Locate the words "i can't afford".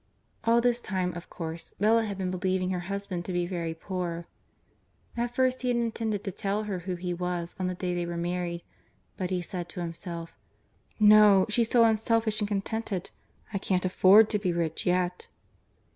13.53-14.27